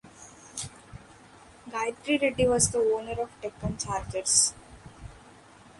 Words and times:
Gayatri 1.69 2.17
Reddy 2.19 2.47
was 2.47 2.71
the 2.71 2.79
owner 2.79 3.21
of 3.21 3.29
Deccan 3.39 3.77
Chargers. 3.77 4.51